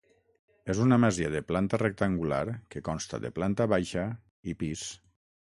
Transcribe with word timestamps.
És 0.73 0.79
una 0.85 0.97
masia 1.03 1.29
de 1.35 1.41
planta 1.51 1.79
rectangular 1.81 2.39
que 2.75 2.83
consta 2.89 3.21
de 3.27 3.33
planta 3.37 3.69
baixa 3.75 4.09
i 4.55 4.59
pis. 4.65 4.89